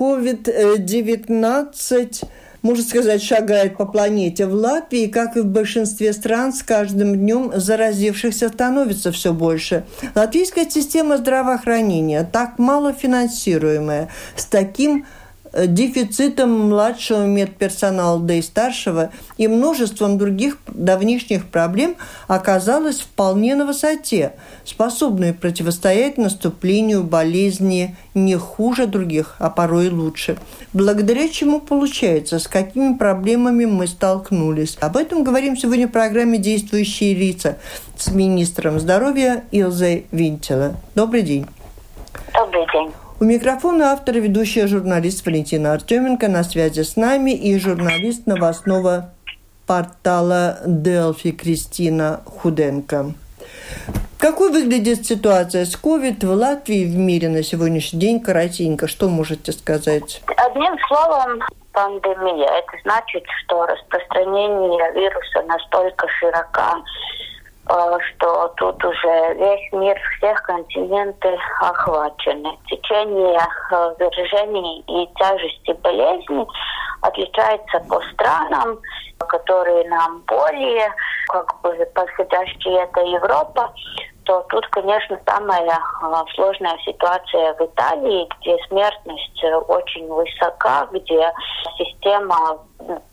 [0.00, 2.24] COVID-19
[2.62, 4.46] можно сказать, шагает по планете.
[4.46, 9.84] В Латвии, как и в большинстве стран, с каждым днем заразившихся становится все больше.
[10.14, 15.06] Латвийская система здравоохранения, так мало финансируемая, с таким
[15.52, 21.96] дефицитом младшего медперсонала, да и старшего, и множеством других давнишних проблем
[22.28, 24.32] оказалась вполне на высоте,
[24.64, 30.38] способной противостоять наступлению болезни не хуже других, а порой и лучше.
[30.72, 34.76] Благодаря чему получается, с какими проблемами мы столкнулись.
[34.80, 37.58] Об этом говорим сегодня в программе «Действующие лица»
[37.96, 40.76] с министром здоровья Илзой Винтела.
[40.94, 41.46] Добрый день.
[43.22, 49.10] У микрофона автор и ведущая журналист Валентина Артеменко на связи с нами и журналист новостного
[49.66, 53.12] портала Делфи Кристина Худенко.
[54.16, 58.20] Какой выглядит ситуация с COVID в Латвии и в мире на сегодняшний день?
[58.20, 60.22] Коротенько, что можете сказать?
[60.38, 62.48] Одним словом, пандемия.
[62.48, 66.82] Это значит, что распространение вируса настолько широко,
[67.70, 72.58] что тут уже весь мир, всех континенты охвачены.
[72.66, 76.46] Течение э, заражений и тяжести болезни
[77.02, 78.78] отличается по странам,
[79.28, 80.92] которые нам более
[81.28, 83.72] как бы подходящие, это Европа,
[84.30, 91.32] то тут, конечно, самая э, сложная ситуация в Италии, где смертность очень высока, где
[91.76, 92.60] система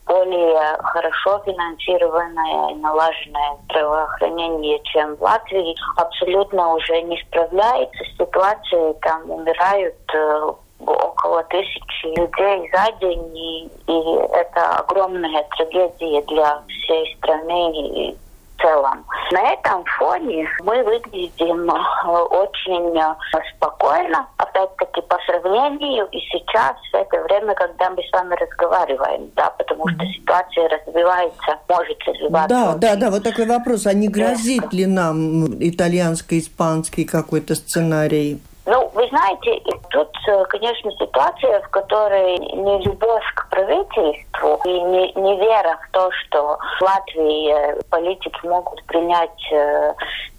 [0.06, 8.94] более хорошо финансированное и налаженное здравоохранение, чем в Латвии, абсолютно уже не справляется с ситуацией.
[9.02, 10.52] Там умирают э,
[10.86, 18.16] около тысячи людей за день, и, и это огромная трагедия для всей страны и
[18.60, 19.04] целом.
[19.32, 23.14] На этом фоне мы выглядим э, очень э,
[23.56, 29.50] спокойно, опять-таки по сравнению и сейчас, в это время, когда мы с вами разговариваем, да,
[29.50, 32.48] потому что ситуация развивается, может развиваться.
[32.48, 38.40] Да, да, да, вот такой вопрос, а не грозит ли нам итальянско-испанский какой-то сценарий?
[38.70, 45.10] Ну, вы знаете, тут, э, конечно, ситуация, в которой не любовь к правительству и не,
[45.14, 49.94] не вера в то, что в Латвии э, политики могут принять э,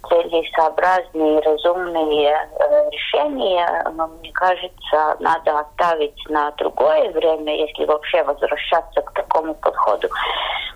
[0.07, 9.01] целесообразные, разумные э, решения, но, мне кажется, надо оставить на другое время, если вообще возвращаться
[9.01, 10.07] к такому подходу.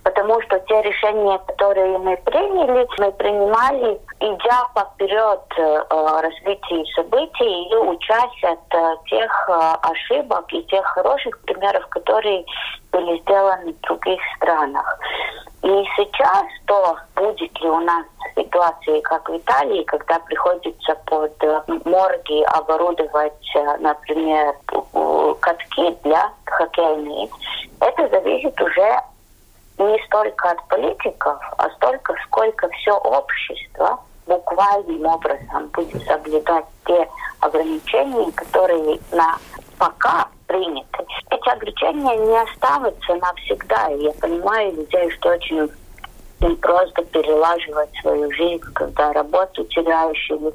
[0.03, 5.83] Потому что те решения, которые мы приняли, мы принимали, идя поперед э,
[6.21, 12.45] развития событий и учась от э, тех э, ошибок и тех хороших примеров, которые
[12.91, 14.97] были сделаны в других странах.
[15.61, 21.61] И сейчас то, будет ли у нас ситуации, как в Италии, когда приходится под э,
[21.83, 24.55] морги оборудовать, э, например,
[25.41, 27.27] катки для хоккейные,
[27.81, 28.99] это зависит уже
[29.79, 37.07] не столько от политиков, а столько, сколько все общество буквальным образом будет соблюдать те
[37.39, 39.37] ограничения, которые на
[39.77, 41.05] пока приняты.
[41.29, 43.87] Эти ограничения не останутся навсегда.
[43.87, 45.69] Я понимаю людей, что очень
[46.43, 50.53] им просто перелаживать свою жизнь, когда работу теряешь или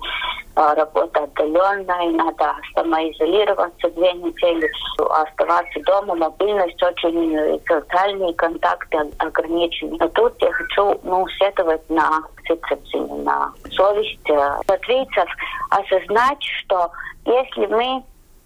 [0.54, 9.96] а, работа отдаленная, надо самоизолироваться две недели, оставаться дома, мобильность очень, социальные контакты ограничены.
[9.98, 14.28] Но тут я хочу ну, сетовать на ситуацию, на совесть
[14.68, 15.28] латвийцев,
[15.70, 16.90] осознать, что
[17.24, 18.02] если мы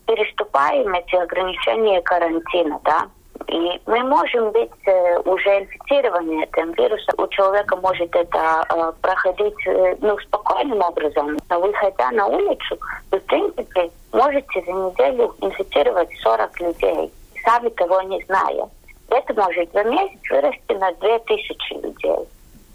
[0.07, 3.09] переступаем эти ограничения карантина, да,
[3.49, 7.15] и мы можем быть э, уже инфицированы этим вирусом.
[7.19, 11.37] У человека может это э, проходить э, ну, спокойным образом.
[11.49, 12.79] Но выходя на улицу,
[13.11, 17.13] вы, в принципе, можете за неделю инфицировать 40 людей,
[17.45, 18.69] сами того не зная.
[19.09, 22.29] Это может за месяц вырасти на 2000 людей.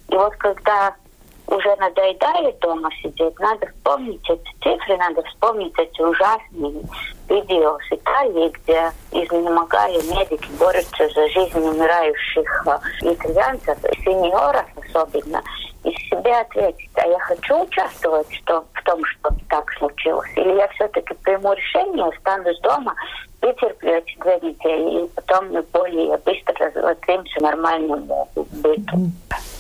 [0.10, 0.96] И вот когда
[1.48, 6.82] уже надоедает дома сидеть, надо вспомнить эти цифры, надо вспомнить эти ужасные
[7.30, 12.80] видео с Италии, где, изнемогая, медики борются за жизнь умирающих э,
[13.14, 15.42] итальянцев, сеньоров особенно.
[15.84, 20.68] И себе ответить, а я хочу участвовать что, в том, что так случилось, или я
[20.70, 22.94] все-таки приму решение, останусь дома,
[23.42, 29.12] вытерплю эти две недели, и потом мы более быстро возвратимся нормальному быту.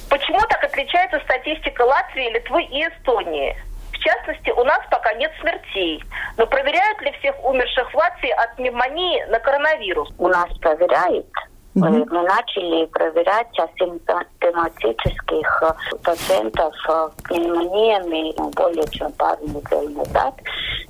[0.09, 3.55] Почему так отличается статистика Латвии, Литвы и Эстонии?
[3.91, 6.03] В частности, у нас пока нет смертей.
[6.37, 10.09] Но проверяют ли всех умерших в Латвии от пневмонии на коронавирус?
[10.17, 11.27] У нас проверяют.
[11.75, 12.07] Mm-hmm.
[12.09, 20.33] Мы начали проверять асимптоматических э, пациентов э, пневмониями более чем пару недель назад,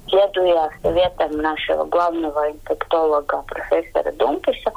[0.07, 4.71] следуя советам нашего главного инфектолога профессора Думписа,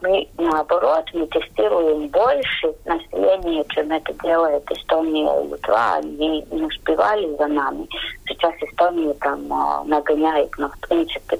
[0.00, 5.96] мы, наоборот, мы тестируем больше населения, чем это делает Эстония и Литва.
[5.96, 7.88] Они не успевали за нами.
[8.28, 11.38] Сейчас Эстония там а, нагоняет, но в принципе.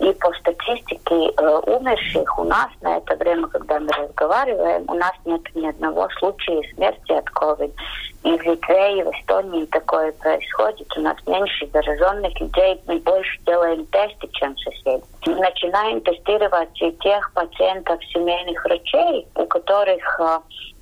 [0.00, 5.12] И по статистике э, умерших у нас на это время, когда мы разговариваем, у нас
[5.26, 7.70] нет ни одного случая смерти от COVID.
[8.22, 10.86] И в Литве, и в Эстонии такое происходит.
[10.96, 15.02] У нас меньше зараженных людей, мы больше делаем тесты, чем соседи.
[15.26, 20.38] Начинаем тестировать тех пациентов семейных врачей, у которых э,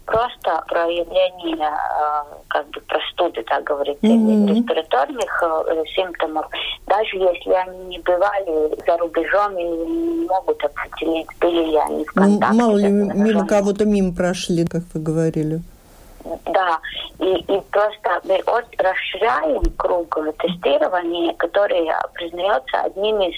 [0.08, 4.55] просто проявление э, как бы простуды, так говорится, mm-hmm.
[4.55, 6.46] респираторных э, симптомов,
[6.87, 12.17] даже если они не бывали за рубежом и не могут определить, были ли они в
[12.17, 12.58] ну, контакте.
[12.58, 15.61] Мало ли мимо кого-то мимо прошли, как вы говорили.
[16.46, 16.78] Да,
[17.19, 18.42] и, и просто мы
[18.78, 23.34] расширяем круг тестирования, который признается одним из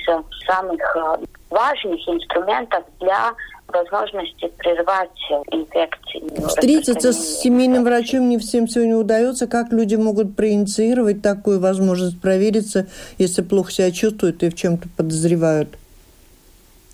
[0.47, 3.33] самых э, важных инструментов для
[3.69, 5.11] возможности прервать
[5.53, 6.47] инфекции.
[6.47, 9.47] Встретиться с семейным врачом не всем сегодня удается.
[9.47, 12.89] Как люди могут проинициировать такую возможность провериться,
[13.19, 15.80] если плохо себя чувствуют и в чем-то подозревают?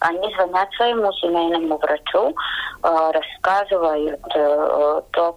[0.09, 2.35] Они звонят своему семейному врачу,
[2.83, 5.33] э, рассказывают э, то,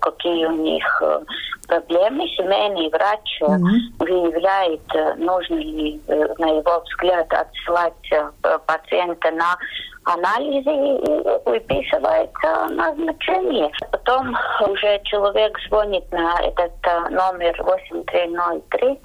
[0.00, 1.20] какие у них э,
[1.66, 2.28] проблемы.
[2.36, 3.78] Семейный врач mm-hmm.
[4.00, 8.10] выявляет, нужно ли, на его взгляд, отсылать
[8.66, 9.56] пациента на
[10.04, 13.70] анализы и выписывается назначение.
[13.92, 14.36] Потом
[14.68, 16.72] уже человек звонит на этот
[17.10, 18.98] номер 8303,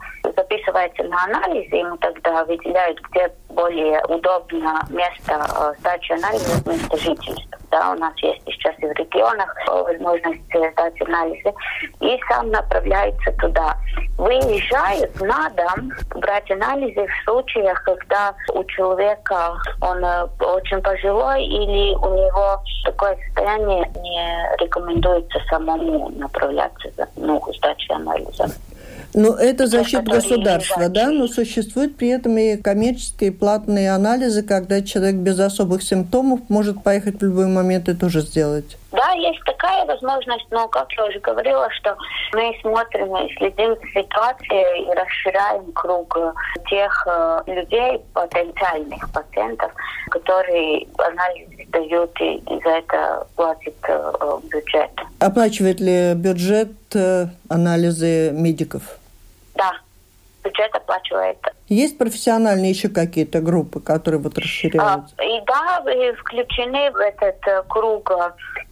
[0.47, 7.57] записывается на анализы, ему тогда выделяют, где более удобно место сдачи анализов, место жительства.
[7.69, 11.53] Да, у нас есть сейчас и в регионах возможность сдать анализы.
[11.99, 13.75] И сам направляется туда.
[14.17, 20.03] Выезжают на дом брать анализы в случаях, когда у человека он
[20.39, 28.47] очень пожилой или у него такое состояние не рекомендуется самому направляться за ну, сдачей анализа.
[29.13, 34.81] Ну, это за счет государства, да, но существуют при этом и коммерческие платные анализы, когда
[34.81, 38.77] человек без особых симптомов может поехать в любой момент и тоже сделать.
[38.97, 41.95] Да, есть такая возможность, но, как я уже говорила, что
[42.33, 46.17] мы смотрим и следим за ситуацией и расширяем круг
[46.67, 49.71] тех э, людей, потенциальных пациентов,
[50.09, 54.11] которые анализ дают и за это платит э,
[54.51, 54.89] бюджет.
[55.19, 58.81] Оплачивает ли бюджет э, анализы медиков?
[59.53, 59.73] Да,
[60.44, 61.38] бюджет оплачивает.
[61.67, 65.13] Есть профессиональные еще какие-то группы, которые вот расширяются?
[65.17, 65.83] А, и да,
[66.17, 68.11] включены в этот э, круг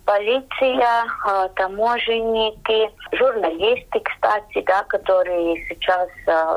[0.06, 1.06] полиция,
[1.56, 6.10] таможенники, журналисты, кстати, да, которые сейчас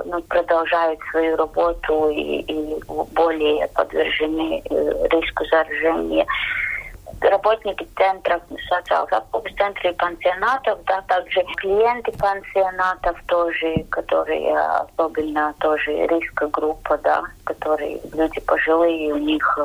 [0.04, 4.62] ну, продолжают свою работу и, и более подвержены
[5.10, 6.26] риску заражения
[7.20, 16.06] работники центров социальных автобус центров и пансионатов, да, также клиенты пансионатов тоже, которые особенно тоже
[16.06, 19.58] риска группа, да, которые люди пожилые, у них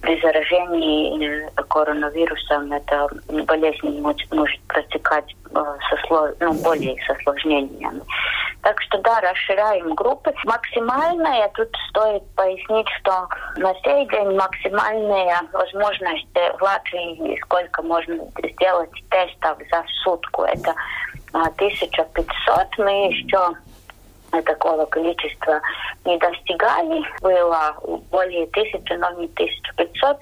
[0.00, 3.08] при заражении коронавирусом эта
[3.44, 8.02] болезнь может, может протекать со, ну, более с осложнениями.
[8.62, 10.34] Так что да, расширяем группы.
[10.44, 16.26] Максимальная, тут стоит пояснить, что на сей день максимальная возможность
[16.58, 18.16] в Латвии, сколько можно
[18.52, 20.74] сделать тестов за сутку, это
[21.32, 22.78] 1500.
[22.78, 23.54] Мы еще
[24.44, 25.60] такого количества
[26.04, 27.02] не достигали.
[27.20, 27.74] Было
[28.10, 30.16] более тысячи, но не 1500.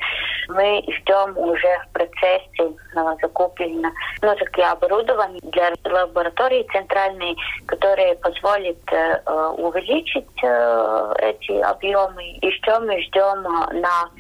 [0.49, 3.91] Мы ждем уже в процессе э, закуплено
[4.23, 7.37] ну, такие оборудование для лаборатории центральной,
[7.67, 9.19] которые позволит э,
[9.59, 12.23] увеличить э, эти объемы.
[12.43, 14.11] Еще мы ждем на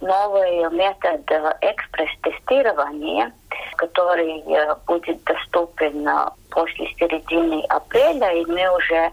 [0.00, 1.22] новый метод
[1.60, 3.32] экспресс-тестирования,
[3.76, 4.42] который
[4.86, 6.08] будет доступен
[6.50, 9.10] после середины апреля, и мы уже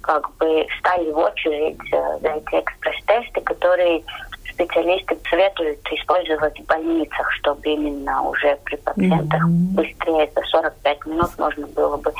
[0.00, 4.02] как бы стали в очередь за эти экспресс-тесты, которые
[4.54, 9.74] специалисты советуют использовать в больницах, чтобы именно уже при пациентах mm-hmm.
[9.74, 12.12] быстрее, за 45 минут можно было бы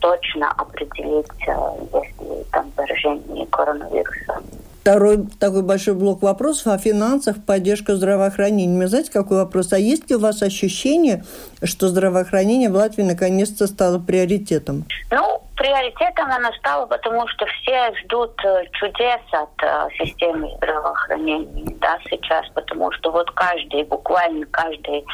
[0.00, 1.52] точно определить, э,
[1.94, 4.44] если там заражение коронавирусом.
[4.86, 8.78] Второй такой большой блок вопросов о финансах, поддержка здравоохранения.
[8.78, 9.72] Вы знаете, какой вопрос?
[9.72, 11.24] А есть ли у вас ощущение,
[11.64, 14.84] что здравоохранение в Латвии наконец-то стало приоритетом?
[15.10, 21.98] Ну, приоритетом оно стало, потому что все ждут э, чудес от э, системы здравоохранения да,
[22.08, 25.04] сейчас, потому что вот каждый, буквально каждый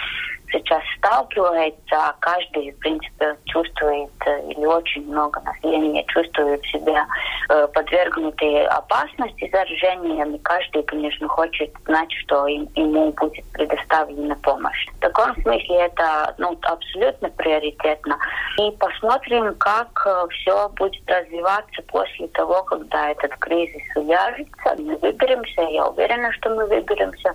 [0.52, 7.06] сейчас сталкивается, а каждый, в принципе, чувствует, э, или очень много населения чувствует себя
[7.48, 14.86] э, подвергнутой опасности заражением, каждый, конечно, хочет знать, что им, ему будет предоставлена помощь.
[14.96, 18.18] В таком смысле это ну, абсолютно приоритетно.
[18.58, 24.76] И посмотрим, как э, все будет развиваться после того, когда этот кризис уляжется.
[24.78, 27.32] Мы выберемся, я уверена, что мы выберемся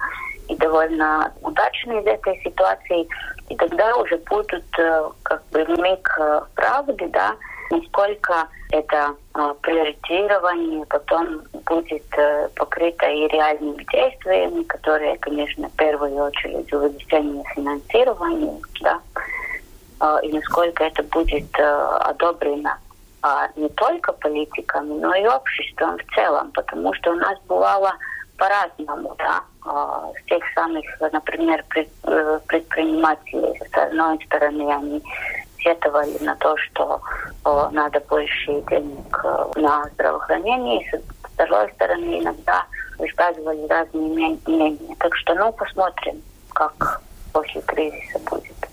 [0.48, 3.08] и довольно удачно из этой ситуации.
[3.50, 7.36] И тогда уже будут э, как бы миг э, правды, да,
[7.70, 12.06] насколько это э, приоритирование потом будет
[12.56, 19.00] покрыто и реальными действиями, которые, конечно, в первую очередь увеличение финансирования, да,
[20.02, 22.78] э, и насколько это будет одобрено
[23.24, 27.94] э, не только политиками, но и обществом в целом, потому что у нас бывало
[28.38, 35.04] по-разному, да, а, с тех самых, например, э, предпринимателей, с одной стороны, они
[35.60, 37.02] сетовали на то, что
[37.72, 42.66] надо больше денег э, на здравоохранение, с другой стороны, иногда
[42.98, 44.96] высказывали разные мнения.
[45.00, 46.22] Так что, ну, посмотрим,
[46.54, 47.02] как
[47.34, 48.67] после кризиса будет.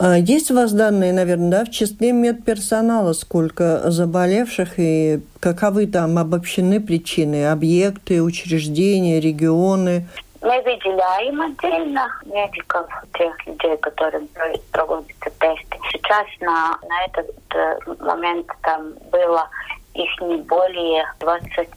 [0.00, 6.18] А есть у вас данные, наверное, да, в числе медперсонала, сколько заболевших и каковы там
[6.18, 10.06] обобщены причины, объекты, учреждения, регионы?
[10.40, 14.28] Мы выделяем отдельно медиков, тех людей, которым
[14.70, 15.78] проводятся тесты.
[15.90, 19.48] Сейчас на, на этот э, момент там было
[19.94, 21.68] их не более 20.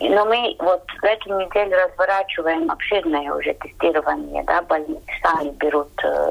[0.00, 4.42] Но мы вот в эту неделю разворачиваем обширное уже тестирование.
[4.42, 6.30] Да, больницы сами берут э,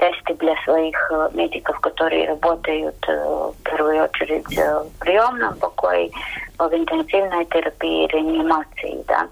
[0.00, 6.10] тесты для своих э, медиков, которые работают э, в первую очередь э, в приемном покое,
[6.58, 9.04] в интенсивной терапии, реанимации.
[9.06, 9.28] Да.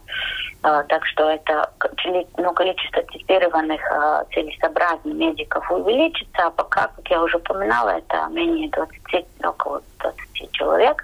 [0.60, 1.70] Так что это
[2.36, 3.80] ну, количество тестированных
[4.34, 11.00] целесообразных медиков увеличится, а пока, как я уже упоминала, это менее 20, около 20 человек.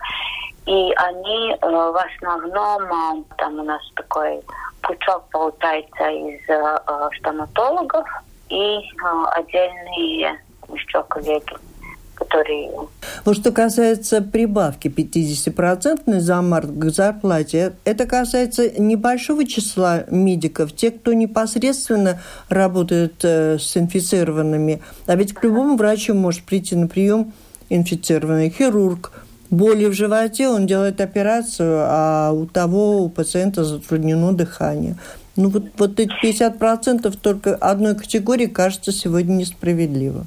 [0.67, 4.43] И они в основном, там у нас такой
[4.83, 8.09] пучок получается из стоматологов,
[8.55, 8.81] и
[9.37, 10.39] отдельные
[10.73, 11.57] еще коллеги,
[12.15, 12.71] которые...
[13.25, 20.91] Вот что касается прибавки 50% за март к зарплате, это касается небольшого числа медиков, те,
[20.91, 24.83] кто непосредственно работает э, с инфицированными.
[25.07, 27.33] А ведь к любому врачу может прийти на прием
[27.71, 29.13] инфицированный хирург,
[29.51, 34.97] боли в животе, он делает операцию, а у того, у пациента затруднено дыхание.
[35.37, 40.27] Ну вот, вот эти 50% только одной категории кажется сегодня несправедливо.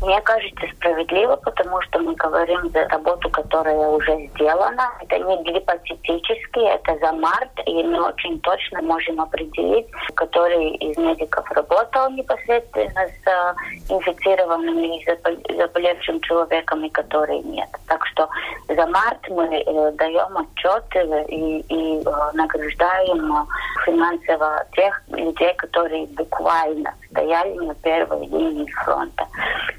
[0.00, 4.90] Мне кажется справедливо, потому что мы говорим за работу, которая уже сделана.
[5.00, 11.50] Это не гипотетически, это за март, и мы очень точно можем определить, который из медиков
[11.50, 13.54] работал непосредственно с э,
[13.88, 15.04] инфицированным и
[15.56, 17.68] заболевшим человеком, и который нет.
[17.88, 18.28] Так что
[18.68, 23.46] за март мы э, даем отчеты и, и э, награждаем
[23.84, 29.26] финансово тех людей, которые буквально стояли на первой линии фронта.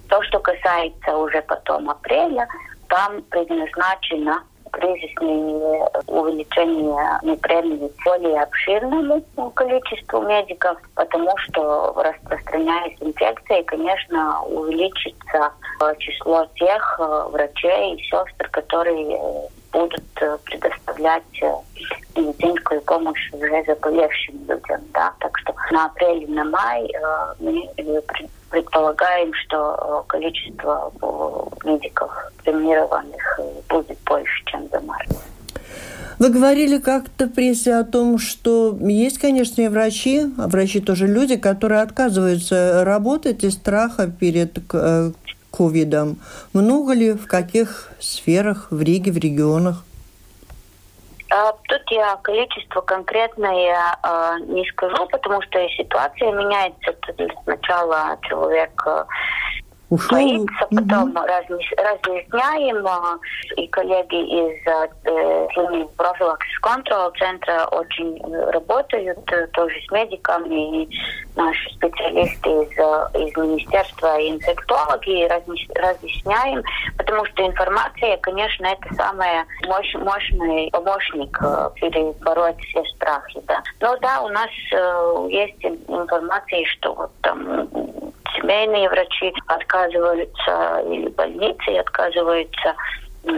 [0.09, 2.47] То, что касается уже потом апреля,
[2.87, 9.21] там предназначено кризисное увеличение премии более обширному
[9.55, 15.51] количеству медиков, потому что распространяясь инфекция, конечно, увеличится
[15.99, 21.23] число тех э, врачей и сестр, которые э, будут э, предоставлять
[22.15, 24.81] медицинскую помощь уже заболевшим людям.
[24.93, 25.13] Да?
[25.19, 26.89] Так что на апрель, на май
[27.39, 27.69] мы
[28.49, 30.91] предполагаем, что количество
[31.63, 32.11] медиков
[32.43, 34.38] премированных будет больше.
[36.19, 41.37] Вы говорили как-то прессе о том, что есть, конечно, и врачи, а врачи тоже люди,
[41.37, 45.11] которые отказываются работать из страха перед э,
[45.49, 46.17] ковидом.
[46.51, 49.85] Много ли, в каких сферах в Риге, в регионах?
[51.31, 56.95] А, тут я количество конкретное э, не скажу, потому что ситуация меняется.
[57.45, 58.83] Сначала человек
[59.89, 60.17] Ушел.
[60.17, 61.19] боится, потом угу.
[61.25, 62.85] разъясняем,
[63.57, 69.19] и коллеги из э, профилаксис контрол центра очень работают
[69.53, 70.89] тоже с медиками, и
[71.35, 76.63] наши специалисты из, из министерства инфектологи разъясняем,
[76.97, 79.27] потому что информация, конечно, это самый
[79.65, 83.41] мощ, мощный помощник э, перебороть все страхи.
[83.47, 83.63] Да.
[83.79, 87.67] Но да, у нас э, есть информация, что вот там
[88.35, 92.75] семейные врачи отказываются или больницы отказываются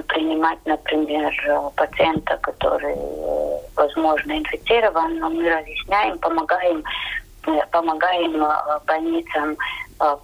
[0.07, 1.33] принимать, например,
[1.75, 6.83] пациента, который, э, возможно, инфицирован, но мы разъясняем, помогаем
[7.47, 9.57] э, помогаем э, больницам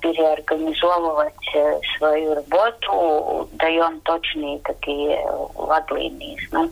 [0.02, 5.24] переорганизовывать свою работу, даем точные такие
[5.56, 6.36] логлинии.
[6.52, 6.72] Ну,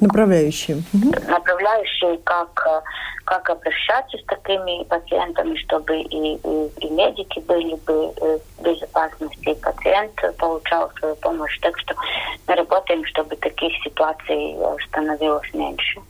[0.00, 0.82] Направляющие.
[1.28, 2.66] Направляющие, как,
[3.24, 9.48] как обращаться с такими пациентами, чтобы и, и, и медики были бы э, в безопасности,
[9.48, 11.58] и пациент получал свою помощь.
[11.60, 11.94] Так что
[12.46, 14.56] мы работаем, чтобы таких ситуаций
[14.88, 16.00] становилось меньше.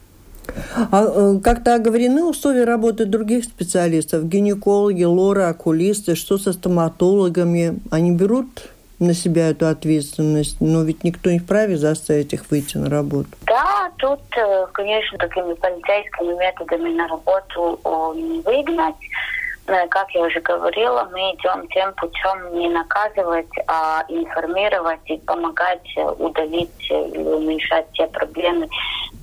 [0.90, 4.24] А э, как-то оговорены условия работы других специалистов?
[4.24, 7.80] Гинекологи, лоры, окулисты, что со стоматологами?
[7.90, 12.88] Они берут на себя эту ответственность, но ведь никто не вправе заставить их выйти на
[12.88, 13.28] работу.
[13.46, 17.80] Да, тут, э, конечно, такими полицейскими методами на работу
[18.14, 18.96] не выгнать.
[19.66, 26.70] Как я уже говорила, мы идем тем путем не наказывать, а информировать и помогать удалить
[26.88, 28.68] или уменьшать те проблемы,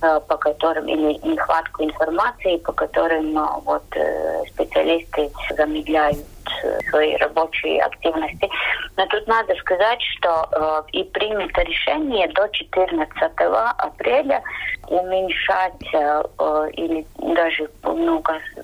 [0.02, 3.84] э, по которым, или нехватку информации, по которым э, вот
[4.50, 6.18] специалисты замедляют
[6.90, 8.48] своей рабочей активности.
[8.96, 13.32] Но тут надо сказать, что э, и принято решение до 14
[13.78, 14.42] апреля
[14.88, 18.22] уменьшать э, э, или даже ну,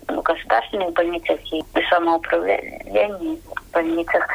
[0.09, 4.27] в государственных больницах и самоуправлении в больницах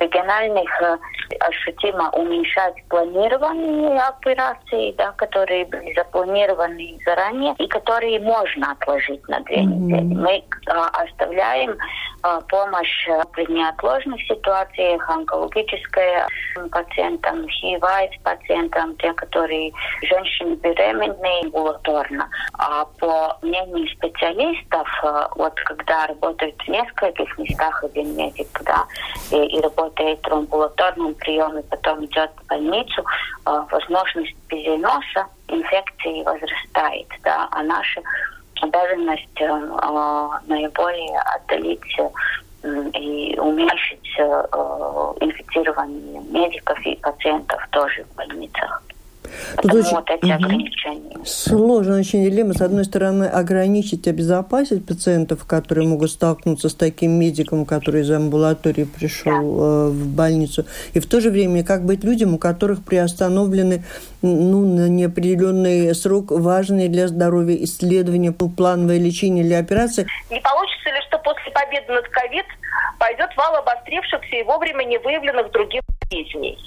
[0.00, 0.98] региональных э,
[1.38, 9.58] ощутимо уменьшать планированные операции, да, которые были запланированы заранее и которые можно отложить на две
[9.58, 9.66] mm-hmm.
[9.66, 10.14] недели.
[10.14, 11.76] Мы а, оставляем
[12.22, 16.26] а, помощь при неотложных ситуациях, онкологическая
[16.70, 22.28] пациентам, хивайс пациентам, те, которые женщины беременные амбулаторно.
[22.58, 24.88] А по мнению специалистов,
[25.36, 28.84] вот когда работают в нескольких местах один медик, да,
[29.30, 33.04] и, и работает в амбулаторном приеме, потом идет в больницу,
[33.44, 38.00] а, возможность переноса инфекции возрастает, да, а наша
[38.62, 39.46] обязанность э,
[40.46, 41.80] наиболее отдалить
[42.62, 44.44] и уменьшить э,
[45.20, 48.82] инфицирование медиков и пациентов тоже в больницах.
[49.62, 51.16] Тут очень, вот эти ограничения.
[51.24, 52.54] Сложная очень дилемма.
[52.54, 58.84] С одной стороны, ограничить, обезопасить пациентов, которые могут столкнуться с таким медиком, который из амбулатории
[58.84, 59.64] пришел да.
[59.64, 60.66] Э, в больницу.
[60.94, 63.84] И в то же время, как быть людям, у которых приостановлены
[64.22, 70.06] ну, на неопределенный срок важные для здоровья исследования, плановое лечение или операции.
[70.30, 72.46] Не получится ли, что после победы над ковид
[72.98, 76.58] пойдет вал обострившихся и вовремя не выявленных других болезней?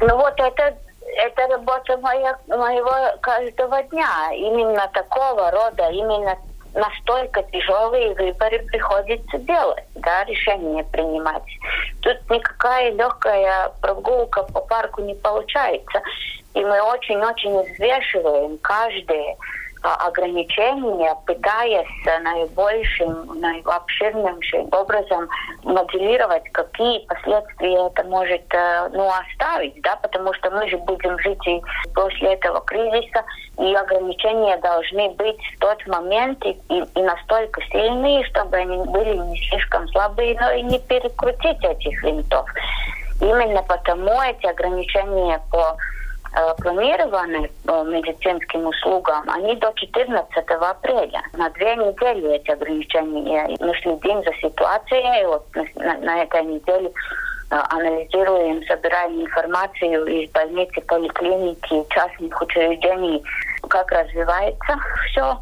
[0.00, 0.76] Ну вот это
[1.16, 4.30] это работа моя, моего каждого дня.
[4.32, 6.36] Именно такого рода, именно
[6.74, 11.42] настолько тяжелые выборы приходится делать, да, решение принимать.
[12.02, 16.00] Тут никакая легкая прогулка по парку не получается.
[16.54, 19.36] И мы очень-очень взвешиваем каждое
[19.82, 21.86] ограничения, пытаясь
[22.22, 25.28] наибольшим, наибольшим образом
[25.62, 31.46] моделировать, какие последствия это может э, ну, оставить, да, потому что мы же будем жить
[31.46, 31.62] и
[31.94, 33.24] после этого кризиса,
[33.58, 39.16] и ограничения должны быть в тот момент и, и, и настолько сильные, чтобы они были
[39.16, 42.46] не слишком слабые, но и не перекрутить этих винтов.
[43.20, 45.99] Именно потому эти ограничения по Э,
[46.62, 51.22] планированы э, медицинским услугам, они до 14 апреля.
[51.32, 53.56] На две недели эти ограничения.
[53.58, 55.26] Мы следим за ситуацией.
[55.26, 56.92] Вот на, на этой неделе
[57.50, 63.22] э, анализируем, собираем информацию из больницы, поликлиники, частных учреждений,
[63.68, 65.36] как развивается все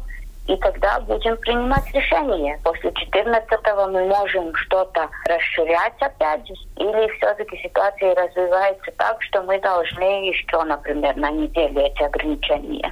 [0.49, 2.59] и тогда будем принимать решение.
[2.63, 10.27] После 14-го мы можем что-то расширять опять, или все-таки ситуация развивается так, что мы должны
[10.27, 12.91] еще, например, на неделю эти ограничения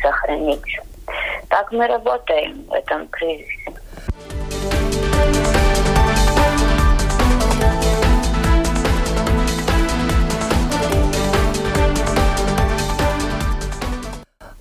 [0.00, 0.80] сохранить.
[1.50, 3.72] Так мы работаем в этом кризисе.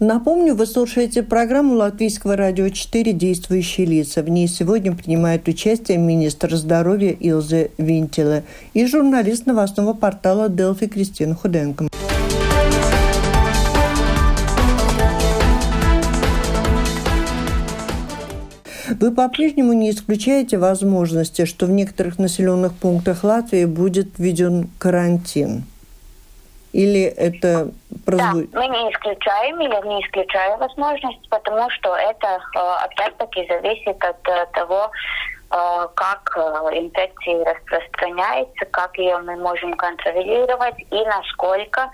[0.05, 4.21] Напомню, вы слушаете программу Латвийского радио 4 «Действующие лица».
[4.21, 11.35] В ней сегодня принимает участие министр здоровья Илзе Винтеле и журналист новостного портала «Делфи» Кристина
[11.35, 11.87] Худенко.
[18.99, 25.63] Вы по-прежнему не исключаете возможности, что в некоторых населенных пунктах Латвии будет введен карантин?
[26.73, 27.69] Или это
[28.03, 28.51] прозвучит?
[28.51, 34.27] Да, мы не исключаем или не исключаем возможность, потому что это э, опять-таки зависит от
[34.27, 34.89] э, того,
[35.51, 36.35] э, как
[36.73, 41.89] инфекция распространяется, как ее мы можем контролировать и насколько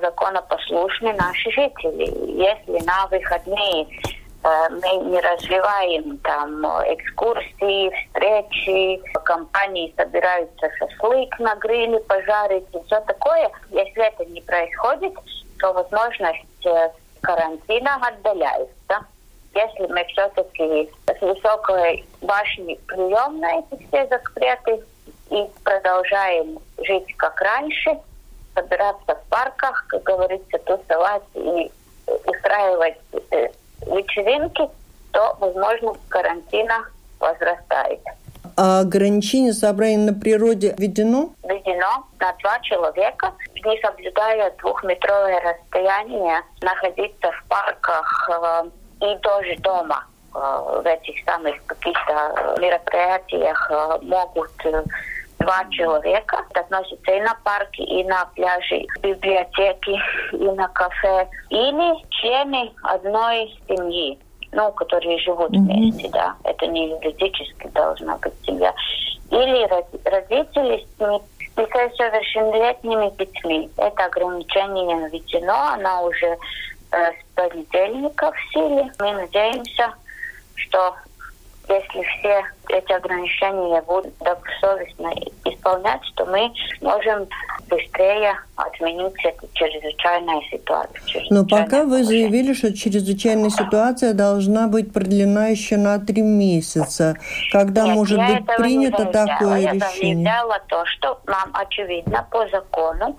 [0.00, 2.04] законопослушны наши жители.
[2.30, 3.88] Если на выходные
[4.44, 13.50] мы не развиваем там экскурсии, встречи, компании собираются шашлык на гриле пожарить и все такое.
[13.70, 15.14] Если это не происходит,
[15.58, 16.90] то возможность э,
[17.22, 19.06] карантина отдаляется.
[19.54, 24.82] Если мы все-таки с высокой башни плюем на эти все запреты
[25.30, 27.98] и продолжаем жить как раньше,
[28.54, 31.70] собираться в парках, как говорится, тусовать и
[32.26, 32.98] устраивать
[33.30, 33.48] э,
[33.86, 34.68] вечеринки,
[35.12, 36.86] то возможность карантина
[37.18, 38.00] возрастает.
[38.56, 41.30] А ограничение собраний на природе введено?
[41.42, 43.32] Введено на два человека,
[43.64, 48.70] не соблюдая двухметровое расстояние, находиться в парках э,
[49.00, 50.04] и тоже дома.
[50.34, 54.82] Э, в этих самых каких-то мероприятиях э, могут э,
[55.44, 56.44] два человека.
[56.50, 60.00] Это относится и на парки, и на пляжи, библиотеки,
[60.32, 61.28] и на кафе.
[61.50, 64.18] Или члены одной семьи
[64.54, 65.58] ну, которые живут mm-hmm.
[65.58, 68.72] вместе, да, это не юридически должна быть семья,
[69.30, 69.68] или
[70.08, 71.22] родители с
[71.56, 73.70] несовершеннолетними детьми.
[73.76, 76.36] Это ограничение введено, она уже э,
[76.92, 78.90] с понедельника в силе.
[79.00, 79.92] Мы надеемся,
[80.54, 80.94] что
[81.68, 85.12] если все эти ограничения будут добросовестно
[85.44, 87.26] исполнять, то мы сможем
[87.68, 91.24] быстрее отменить эту чрезвычайную ситуацию.
[91.30, 97.16] Но пока вы заявили, что чрезвычайная ситуация должна быть продлена еще на три месяца.
[97.52, 100.24] Когда Нет, может быть принято такое я решение?
[100.24, 103.16] Я заявляла то, что нам, очевидно, по закону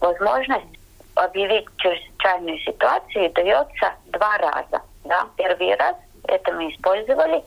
[0.00, 0.66] возможность
[1.14, 4.82] объявить чрезвычайную ситуацию дается два раза.
[5.04, 5.26] Да?
[5.36, 5.96] Первый раз
[6.28, 7.42] это мы использовали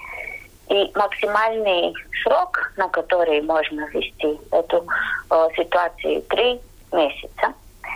[0.71, 4.85] и максимальный срок, на который можно ввести эту
[5.29, 6.61] э, ситуацию, три
[6.93, 7.53] месяца.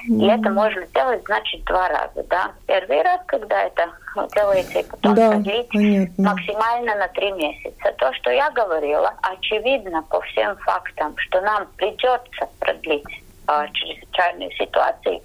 [0.07, 2.51] И это можно сделать, значит, два раза, да.
[2.67, 3.89] Первый раз, когда это
[4.35, 6.23] делается, и потом да, продлить понятно.
[6.31, 7.93] максимально на три месяца.
[7.97, 15.21] То, что я говорила, очевидно по всем фактам, что нам придется продлить э, чрезвычайную ситуацию,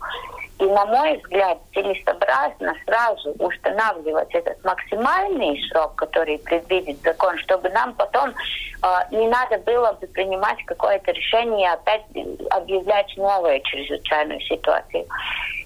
[0.61, 7.95] и, на мой взгляд, целесообразно сразу устанавливать этот максимальный срок, который предвидит закон, чтобы нам
[7.95, 12.05] потом э, не надо было бы принимать какое-то решение, опять
[12.51, 15.07] объявлять новую чрезвычайную ситуацию.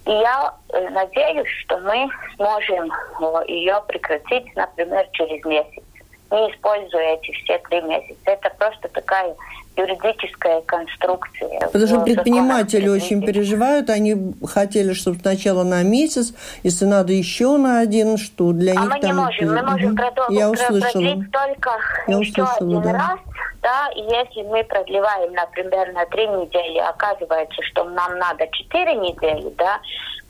[0.06, 5.82] И я э, надеюсь, что мы сможем э, ее прекратить, например, через месяц,
[6.30, 8.20] не используя эти все три месяца.
[8.26, 9.34] Это просто такая
[9.76, 11.60] юридическая конструкция.
[11.60, 17.80] Потому что предприниматели очень переживают, они хотели, чтобы сначала на месяц, если надо еще на
[17.80, 19.10] один, что для а них мы там...
[19.10, 21.24] не можем, мы можем продолжить, Я услышала.
[21.32, 21.70] только
[22.06, 22.92] Я еще услышала, один да.
[22.92, 23.18] раз,
[23.62, 29.52] да, и если мы продлеваем, например, на три недели, оказывается, что нам надо четыре недели,
[29.56, 29.80] да,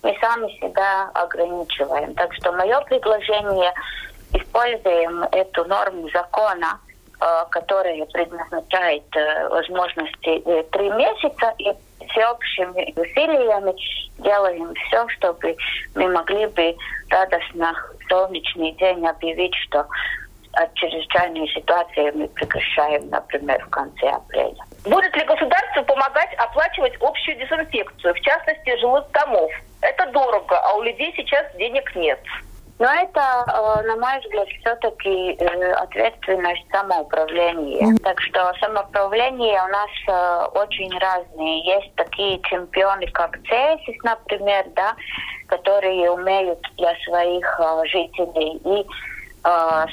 [0.02, 2.14] мы сами себя ограничиваем.
[2.14, 3.72] Так что мое предложение
[4.32, 6.78] используем эту норму закона,
[7.24, 11.72] Э, которая предназначает э, возможности э, три месяца и
[12.10, 13.74] всеобщими усилиями
[14.18, 15.56] делаем все, чтобы
[15.94, 16.76] мы могли бы
[17.08, 17.72] радостно
[18.10, 19.86] солнечный день объявить, что
[20.52, 24.62] от чрезвычайной ситуации мы прекращаем, например, в конце апреля.
[24.84, 29.50] Будет ли государство помогать оплачивать общую дезинфекцию, в частности, жилых домов?
[29.80, 32.20] Это дорого, а у людей сейчас денег нет.
[32.78, 37.86] Но это, э, на мой взгляд, все-таки э, ответственность самоуправления.
[37.86, 38.02] Mm-hmm.
[38.02, 41.60] Так что самоуправление у нас э, очень разные.
[41.64, 44.96] Есть такие чемпионы, как ЦЕСИС, например, да,
[45.46, 48.86] которые умеют для своих жителей и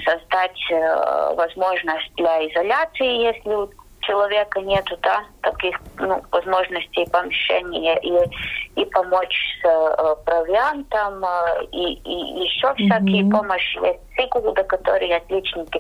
[0.06, 9.36] создать возможность для изоляции, если человека нету, да, таких ну, возможностей помещения и, и помочь
[9.62, 12.86] с э, провиантом, э, и, и еще mm-hmm.
[12.86, 13.80] всякие помощи.
[13.86, 15.80] Есть Сигуда, которые отличники.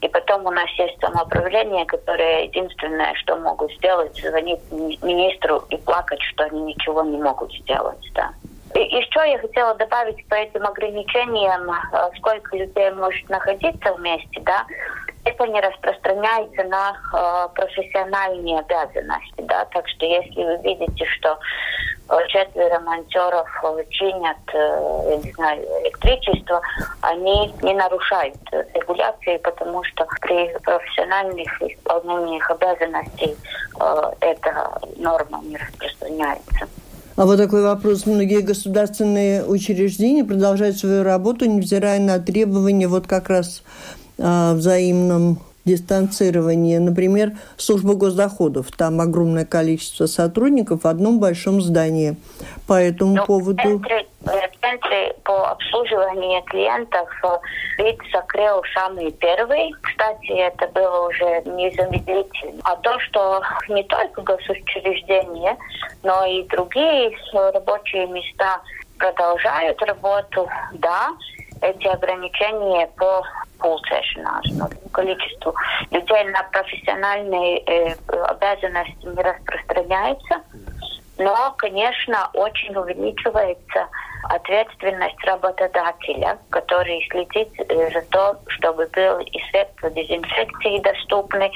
[0.00, 6.20] И потом у нас есть самоуправление, которое единственное, что могут сделать, звонить министру и плакать,
[6.22, 8.32] что они ничего не могут сделать, да.
[8.74, 14.66] И еще я хотела добавить по этим ограничениям, э, сколько людей может находиться вместе, да,
[15.26, 21.38] это не распространяется на э, профессиональные обязанности, да, так что если вы видите, что
[22.08, 23.48] э, четверо монтеров
[23.90, 26.60] чинят, э, я не знаю, электричество,
[27.00, 28.36] они не нарушают
[28.74, 33.36] регуляции, потому что при профессиональных исполнениях обязанностей
[34.20, 36.68] эта норма не распространяется.
[37.16, 38.06] А вот такой вопрос.
[38.06, 43.62] Многие государственные учреждения продолжают свою работу, невзирая на требования вот как раз
[44.18, 46.78] о взаимном дистанцировании.
[46.78, 48.70] Например, служба госдоходов.
[48.70, 52.16] Там огромное количество сотрудников в одном большом здании.
[52.66, 53.60] По этому ну, поводу...
[53.60, 57.08] Центре, в э, центре по обслуживанию клиентов
[57.78, 59.72] вид закрыл самый первый.
[59.82, 62.62] Кстати, это было уже незамедлительно.
[62.64, 65.56] А то, что не только госучреждения,
[66.04, 68.60] но и другие рабочие места
[68.98, 71.10] продолжают работу, да,
[71.60, 73.22] эти ограничения по
[73.58, 75.54] pulcēšanās, no количеству
[75.90, 77.94] людей на профессиональные э,
[78.28, 80.42] обязанности не распространяется,
[81.18, 83.88] но, конечно, очень увеличивается
[84.24, 91.50] ответственность работодателя, который следит э, за то, чтобы был и средства дезинфекции доступны,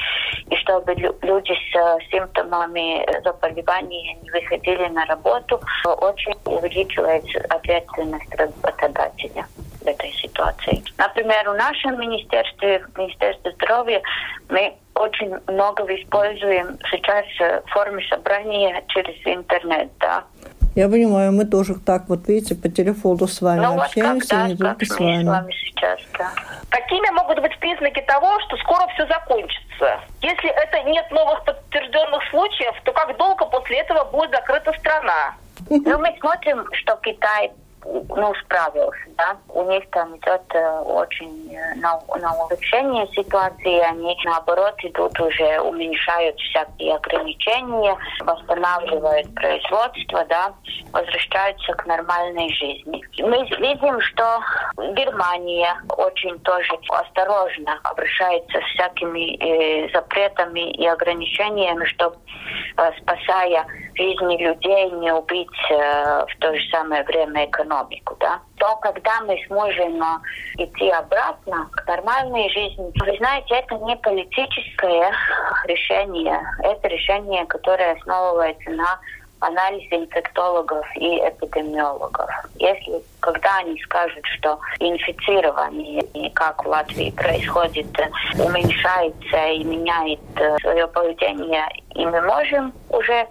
[0.49, 5.61] и чтобы люди с симптомами заболевания не выходили на работу.
[5.85, 9.47] Очень увеличивается ответственность работодателя
[9.81, 10.83] в этой ситуации.
[10.99, 14.03] Например, в нашем министерстве, в Министерстве здоровья,
[14.49, 17.25] мы очень много используем сейчас
[17.69, 20.25] формы собрания через интернет, да.
[20.77, 24.57] Я понимаю, мы тоже так вот, видите, по телефону с вами ну, общаемся, вот не
[24.57, 25.25] только с вами.
[25.25, 26.31] с вами сейчас, да.
[26.69, 30.01] Какими могут быть признаки того, что скоро все закончится?
[30.23, 35.35] Если это нет новых подтвержденных случаев, то как долго после этого будет закрыта страна?
[35.69, 37.53] Ну, мы смотрим, что Китай
[37.85, 39.37] ну, справился, да.
[39.49, 45.61] У них там идет э, очень э, на, на улучшение ситуации, они наоборот идут уже,
[45.61, 50.53] уменьшают всякие ограничения, восстанавливают производство, да,
[50.93, 53.03] возвращаются к нормальной жизни.
[53.19, 54.41] Мы видим, что
[54.95, 62.17] Германия очень тоже осторожно обращается с всякими э, запретами и ограничениями, чтобы,
[62.77, 68.77] э, спасая жизни людей, не убить э, в то же самое время экономику да, то
[68.77, 70.03] когда мы сможем
[70.59, 75.13] идти обратно к нормальной жизни, вы знаете, это не политическое
[75.65, 79.01] решение, это решение, которое основывается на
[79.41, 82.31] анализе инфектологов и эпидемиологов.
[82.57, 86.03] Если когда они скажут, что инфицирование,
[86.35, 87.87] как в Латвии происходит,
[88.39, 93.27] уменьшается и меняет э, свое поведение, и мы можем уже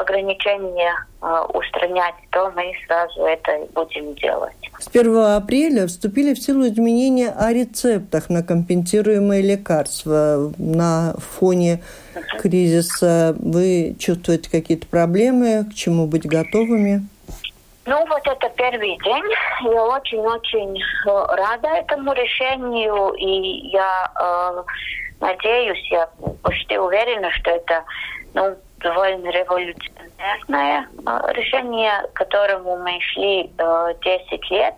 [0.00, 4.54] ограничения э, устранять, то мы сразу это будем делать.
[4.78, 10.52] С 1 апреля вступили в силу изменения о рецептах на компенсируемые лекарства.
[10.56, 11.82] На фоне
[12.40, 15.64] кризиса вы чувствуете какие-то проблемы?
[15.70, 17.02] К чему быть готовыми?
[17.86, 19.72] Ну, вот это первый день.
[19.72, 24.62] Я очень-очень э, рада этому решению, и я э,
[25.20, 26.08] надеюсь, я
[26.42, 27.84] почти уверена, что это
[28.34, 34.74] ну, довольно революционное э, решение, к которому мы шли 10 э, лет.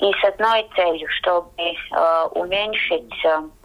[0.00, 3.12] И с одной целью, чтобы э, уменьшить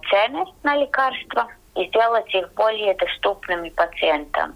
[0.10, 4.56] цены на лекарства и сделать их более доступными пациентам.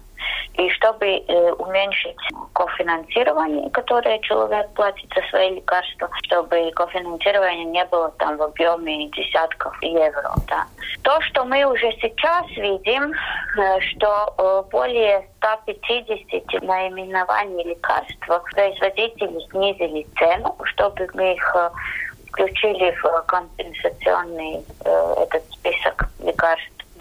[0.54, 2.16] И чтобы э, уменьшить
[2.52, 9.74] кофинансирование, которое человек платит за свои лекарства, чтобы кофинансирование не было там в объеме десятков
[9.82, 10.32] евро.
[10.48, 10.66] Да.
[11.02, 20.06] То, что мы уже сейчас видим, э, что э, более 150 наименований лекарств производители снизили
[20.18, 21.70] цену, чтобы мы их э,
[22.32, 25.91] включили в компенсационный э, этот список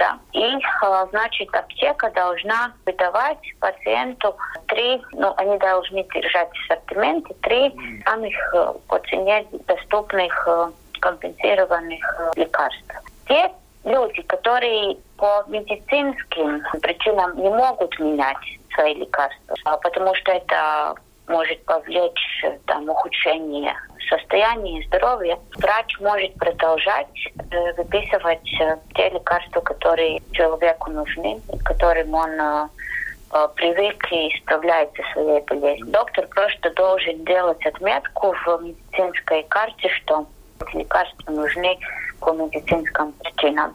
[0.01, 0.17] да.
[0.33, 4.35] И, э, значит, аптека должна выдавать пациенту
[4.67, 7.71] три, ну, они должны держать в ассортименте три
[8.03, 12.03] самых э, по цене доступных э, компенсированных
[12.35, 12.95] лекарств.
[13.27, 13.51] Те
[13.85, 18.37] люди, которые по медицинским причинам не могут менять
[18.73, 20.95] свои лекарства, а потому что это
[21.31, 23.73] может повлечь там, ухудшение
[24.09, 27.07] состояния здоровья, врач может продолжать
[27.51, 32.67] э, выписывать э, те лекарства, которые человеку нужны, которым он э,
[33.33, 35.87] э, привык и справляется со своей болезнью.
[35.87, 40.25] Доктор просто должен делать отметку в медицинской карте, что
[40.59, 41.77] эти лекарства нужны
[42.21, 43.73] по медицинским причинам.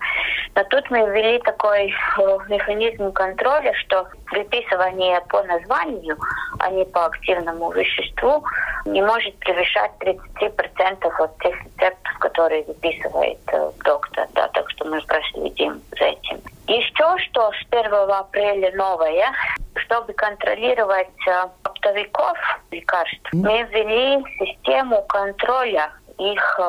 [0.54, 6.16] Но тут мы ввели такой э, механизм контроля, что выписывание по названию,
[6.60, 8.42] а не по активному веществу,
[8.86, 14.26] не может превышать 33% от тех рецептов, которые выписывает э, доктор.
[14.32, 16.40] Да, так что мы проследим за этим.
[16.68, 19.32] Еще что с 1 апреля новое,
[19.74, 22.38] чтобы контролировать э, оптовиков
[22.70, 26.60] лекарств, мы ввели систему контроля их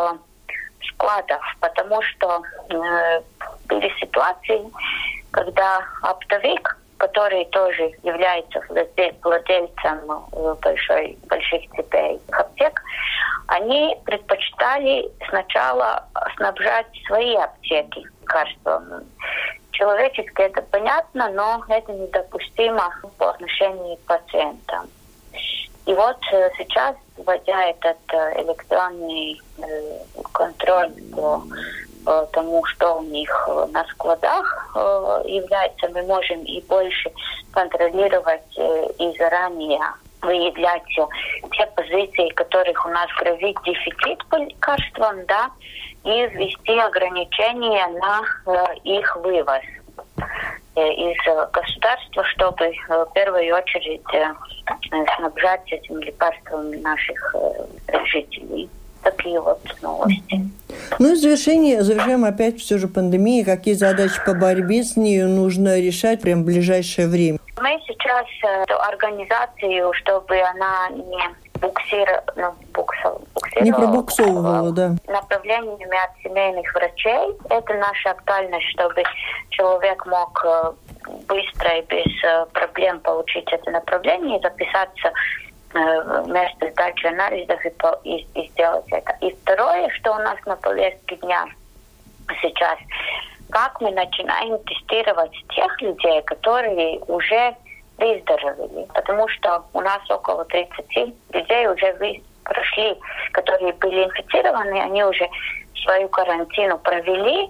[0.94, 3.22] складов, потому что э,
[3.68, 4.62] были ситуации,
[5.32, 10.00] когда оптовик, который тоже является владельцем
[10.32, 12.82] э, большой, больших цепей аптек,
[13.48, 19.06] они предпочитали сначала снабжать свои аптеки лекарствами.
[19.72, 24.90] Человечески это понятно, но это недопустимо по отношению к пациентам.
[25.88, 30.00] И вот э, сейчас, вводя этот э, электронный э,
[30.34, 31.42] контроль по
[32.32, 34.72] тому, что у них на складах
[35.26, 37.12] является, мы можем и больше
[37.52, 39.82] контролировать и заранее
[40.22, 45.50] выявлять те позиции, которых у нас грозит дефицит по лекарствам, да,
[46.06, 49.64] и ввести ограничения на их вывоз
[50.78, 54.02] из государства, чтобы в первую очередь
[55.18, 57.36] снабжать этими лекарствами наших
[58.06, 58.70] жителей.
[59.04, 60.42] Такие вот новости.
[61.00, 63.46] Ну и в завершение, завершаем опять все же пандемией.
[63.46, 67.40] Какие задачи по борьбе с ней нужно решать прямо в ближайшее время?
[67.62, 68.26] Мы сейчас
[68.90, 73.22] организацию, чтобы она не буксир, ну, буксов,
[73.62, 74.96] не пробуксовывала, да.
[75.08, 77.36] Направлениями от семейных врачей.
[77.50, 79.04] Это наша актуальность, чтобы
[79.50, 80.46] человек мог
[81.28, 85.12] быстро и без э, проблем получить это направление и записаться
[85.74, 89.16] э, вместо сдачи анализов и, по, и, и сделать это.
[89.22, 91.46] И второе, что у нас на повестке дня
[92.42, 92.78] сейчас,
[93.50, 97.56] как мы начинаем тестировать тех людей, которые уже
[97.98, 98.88] выздоровели.
[98.94, 102.98] Потому что у нас около 30 людей уже прошли,
[103.32, 105.28] которые были инфицированы, они уже
[105.84, 107.50] свою карантину провели,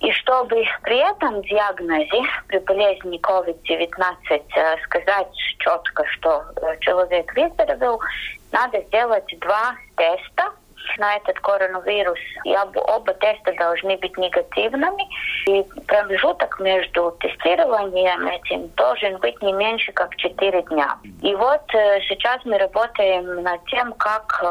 [0.00, 8.00] и чтобы при этом диагнозе при болезни COVID-19 э, сказать четко, что э, человек выздоровел,
[8.50, 10.50] надо сделать два теста
[10.98, 12.18] на этот коронавирус.
[12.44, 15.04] И оба теста должны быть негативными.
[15.46, 20.96] И промежуток между тестированием этим должен быть не меньше, как 4 дня.
[21.22, 24.42] И вот э, сейчас мы работаем над тем, как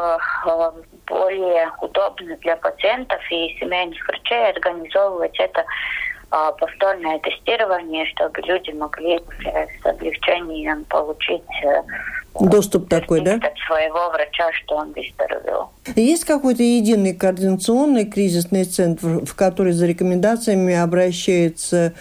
[1.06, 5.64] более удобно для пациентов и семейных врачей организовывать это
[6.58, 9.20] повторное тестирование, чтобы люди могли
[9.82, 11.82] с облегчением получить э,
[12.40, 13.34] Доступ такой, да?
[13.34, 15.70] От своего врача, что он выздоровел.
[15.96, 21.92] Есть какой-то единый координационный кризисный центр, в который за рекомендациями обращаются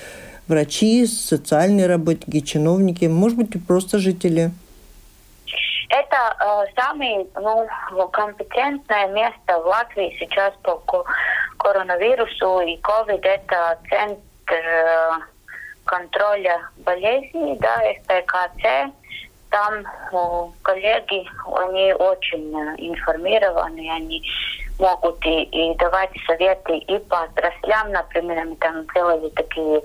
[0.47, 4.51] врачи, социальные работники, чиновники, может быть, просто жители?
[5.89, 10.81] Это э, самое ну, компетентное место в Латвии сейчас по
[11.57, 13.21] коронавирусу и COVID.
[13.21, 15.11] Это центр э,
[15.83, 18.93] контроля болезней, да, СПКЦ.
[19.51, 24.23] Там э, коллеги, они очень информированы, они
[24.79, 29.81] могут и, и давать советы и по отраслям, например, мы там делали такие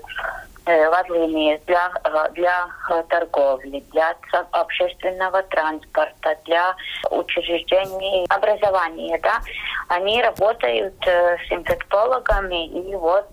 [0.67, 1.91] возлинии для,
[2.33, 2.67] для
[3.09, 4.15] торговли, для
[4.51, 6.75] общественного транспорта, для
[7.09, 9.41] учреждений образования, да,
[9.87, 13.29] они работают с инфектологами и вот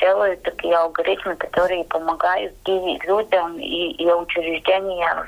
[0.00, 5.26] делают такие алгоритмы, которые помогают и людям, и, и учреждениям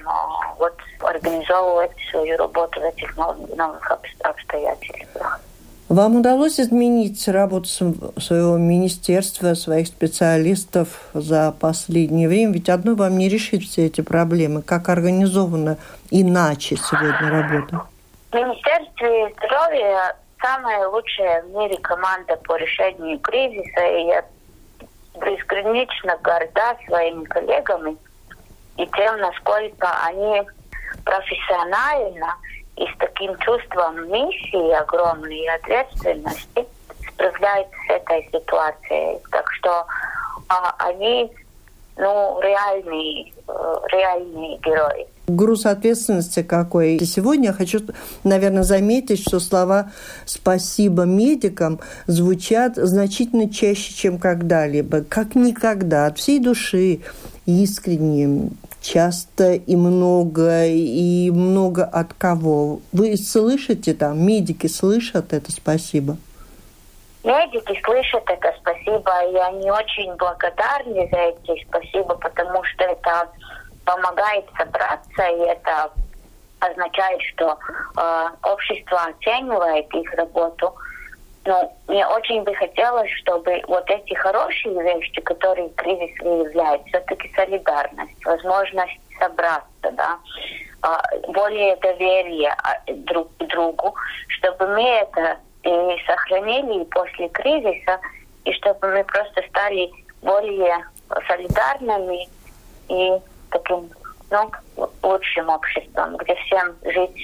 [0.59, 5.41] вот организовывать свою работу в этих новых обстоятельствах.
[5.89, 12.55] Вам удалось изменить работу своего министерства, своих специалистов за последнее время?
[12.55, 14.63] Ведь одно вам не решит все эти проблемы.
[14.63, 15.79] Как организована
[16.11, 17.83] иначе сегодня работа?
[18.33, 23.85] В Министерстве здоровья самая лучшая в мире команда по решению кризиса.
[23.87, 24.25] И я
[25.21, 27.97] бесконечно горда своими коллегами
[28.77, 30.43] и тем, насколько они
[31.05, 32.35] профессионально–
[32.77, 36.67] и с таким чувством миссии огромной ответственности
[37.13, 39.19] справляется с этой ситуацией.
[39.31, 39.87] Так что
[40.49, 41.31] а, они
[41.97, 45.07] ну, реальные, э, реальные герои.
[45.27, 46.97] Груз ответственности какой.
[46.97, 47.81] И сегодня я хочу,
[48.23, 49.91] наверное, заметить, что слова
[50.25, 55.03] «спасибо медикам» звучат значительно чаще, чем когда-либо.
[55.03, 57.01] Как никогда, от всей души,
[57.47, 58.51] искренне,
[58.87, 62.81] часто и много, и много от кого.
[62.93, 66.17] Вы слышите там, медики слышат это «спасибо»?
[67.25, 73.29] медики слышат это спасибо, и они очень благодарны за эти спасибо, потому что это
[73.85, 75.91] помогает собраться, и это
[76.61, 77.59] означает, что
[77.97, 80.73] э, общество оценивает их работу.
[81.47, 88.25] Но мне очень бы хотелось, чтобы вот эти хорошие вещи, которые кризис выявляет, все-таки солидарность,
[88.25, 90.19] возможность собраться, да,
[90.83, 93.95] э, более доверие а, друг к другу,
[94.29, 98.01] чтобы мы это и сохранили после кризиса,
[98.45, 99.91] и чтобы мы просто стали
[100.23, 100.85] более
[101.29, 102.29] солидарными
[102.89, 103.13] и
[103.51, 103.89] таким
[104.31, 104.51] ну,
[105.03, 107.17] лучшим обществом, где всем жить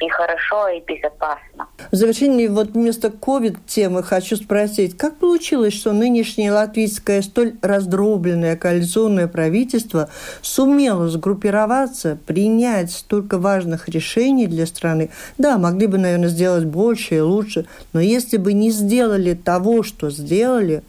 [0.00, 1.66] и хорошо, и безопасно.
[1.90, 9.28] В завершении вот вместо ковид-темы хочу спросить, как получилось, что нынешнее латвийское столь раздробленное коалиционное
[9.28, 10.10] правительство
[10.42, 15.10] сумело сгруппироваться, принять столько важных решений для страны?
[15.38, 20.10] Да, могли бы, наверное, сделать больше и лучше, но если бы не сделали того, что
[20.10, 20.82] сделали,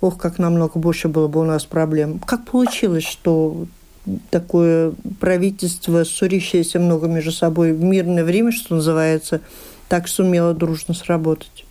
[0.00, 2.18] ох, как намного больше было бы у нас проблем.
[2.18, 3.66] Как получилось, что
[4.30, 9.40] такое правительство, ссорящееся много между собой в мирное время, что называется,
[9.88, 11.64] так сумело дружно сработать?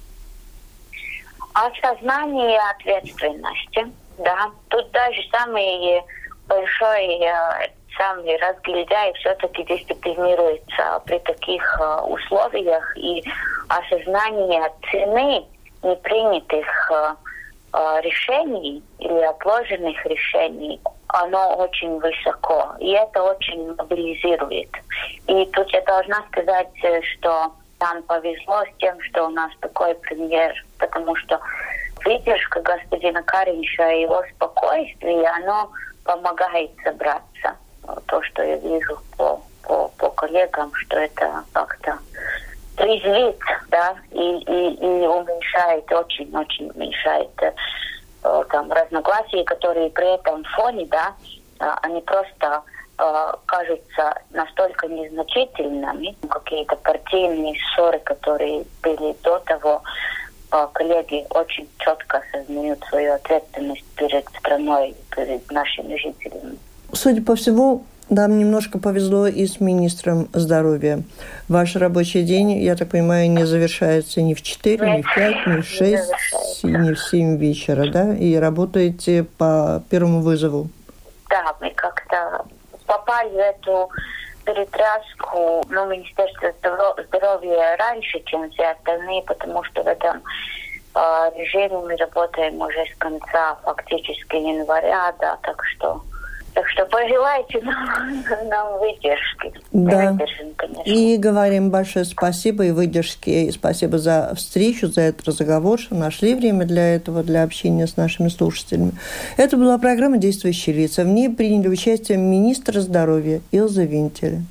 [1.53, 4.51] Осознание ответственности, да.
[4.69, 6.01] Тут даже самый
[6.47, 13.23] большой э, самый разгильдяй все-таки дисциплинируется при таких э, условиях и
[13.69, 15.45] осознание цены
[15.83, 24.69] непринятых э, решений или отложенных решений оно очень высоко, и это очень мобилизирует.
[25.27, 29.95] И тут я должна сказать, э, что нам повезло с тем, что у нас такой
[29.95, 31.39] премьер, потому что
[32.03, 35.69] выдержка господина Каринша и его спокойствие, оно
[36.03, 37.55] помогает собраться.
[38.07, 41.97] То, что я вижу по, по, по коллегам, что это как-то
[42.77, 43.39] трезвит,
[43.69, 47.51] да, и, и, и уменьшает, очень-очень уменьшает Э,
[48.49, 51.13] там разногласия, которые при этом фоне, да,
[51.59, 52.63] э, они просто
[52.97, 59.81] э, кажутся настолько незначительными, какие-то партийные ссоры, которые были до того,
[60.73, 66.57] коллеги очень четко осознают свою ответственность перед страной, перед нашими жителями.
[66.93, 71.01] Судя по всему, нам немножко повезло и с министром здоровья.
[71.47, 75.61] Ваш рабочий день, я так понимаю, не завершается ни в 4, ни в 5, ни
[75.61, 76.03] в 6,
[76.63, 78.15] ни в 7 вечера, да?
[78.15, 80.69] И работаете по первому вызову.
[81.29, 82.45] Да, мы как-то
[82.85, 83.89] попали в эту
[84.45, 86.53] перетряску ну, Министерства
[87.07, 90.21] здоровья раньше, чем все остальные, потому что в этом
[90.95, 96.01] э, режиме мы работаем уже с конца фактически января, да, так что
[96.55, 99.53] так что пожелайте нам, нам выдержки.
[99.73, 100.13] Да.
[100.13, 103.29] Выдержим, и говорим большое спасибо и выдержки.
[103.29, 107.97] И спасибо за встречу, за этот разговор, что нашли время для этого, для общения с
[107.97, 108.93] нашими слушателями.
[109.35, 111.03] Это была программа «Действующие лица».
[111.03, 114.41] В ней приняли участие министр здоровья Илза Винтеля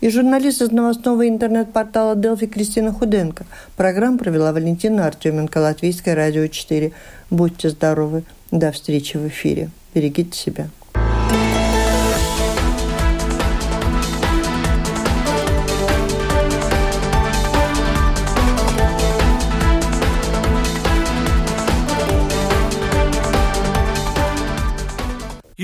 [0.00, 3.44] и журналист из новостного интернет-портала «Делфи» Кристина Худенко.
[3.76, 6.92] Программу провела Валентина Артеменко, Латвийское радио 4.
[7.28, 8.24] Будьте здоровы.
[8.50, 9.68] До встречи в эфире.
[9.94, 10.68] Берегите себя.